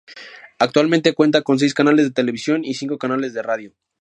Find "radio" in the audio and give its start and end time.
3.43-3.75